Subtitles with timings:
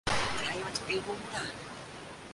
[0.37, 1.43] ใครมันจะไปรู้ละ